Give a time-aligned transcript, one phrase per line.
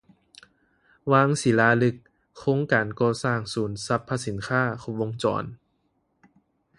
[1.11, 1.95] ວາງສີລາລຶກ
[2.37, 5.43] ໂຄງການກໍ່ສ້າງສູນຊັບພະສິນຄ້າຄົບວົງຈອນ